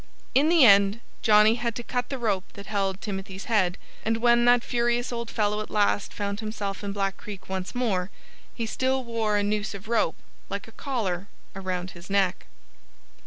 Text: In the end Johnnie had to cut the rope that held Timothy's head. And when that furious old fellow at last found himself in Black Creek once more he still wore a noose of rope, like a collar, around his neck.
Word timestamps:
In 0.33 0.49
the 0.49 0.65
end 0.65 0.99
Johnnie 1.21 1.53
had 1.61 1.75
to 1.75 1.83
cut 1.83 2.09
the 2.09 2.17
rope 2.17 2.53
that 2.53 2.65
held 2.65 2.99
Timothy's 3.01 3.43
head. 3.45 3.77
And 4.03 4.17
when 4.17 4.45
that 4.45 4.63
furious 4.63 5.11
old 5.11 5.29
fellow 5.29 5.61
at 5.61 5.69
last 5.69 6.11
found 6.11 6.39
himself 6.39 6.83
in 6.83 6.91
Black 6.91 7.17
Creek 7.17 7.47
once 7.49 7.75
more 7.75 8.09
he 8.55 8.65
still 8.65 9.03
wore 9.03 9.37
a 9.37 9.43
noose 9.43 9.75
of 9.75 9.87
rope, 9.87 10.15
like 10.49 10.67
a 10.67 10.71
collar, 10.71 11.27
around 11.55 11.91
his 11.91 12.09
neck. 12.09 12.47